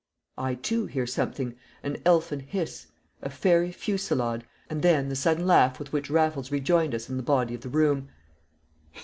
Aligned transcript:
I, 0.39 0.55
too, 0.55 0.87
hear 0.87 1.05
something, 1.05 1.53
an 1.83 1.97
elfin 2.07 2.39
hiss, 2.39 2.87
a 3.21 3.29
fairy 3.29 3.71
fusillade, 3.71 4.45
and 4.67 4.81
then 4.81 5.09
the 5.09 5.15
sudden 5.15 5.45
laugh 5.45 5.77
with 5.77 5.93
which 5.93 6.09
Raffles 6.09 6.51
rejoined 6.51 6.95
us 6.95 7.07
in 7.07 7.17
the 7.17 7.21
body 7.21 7.53
of 7.53 7.61
the 7.61 7.69
room. 7.69 8.09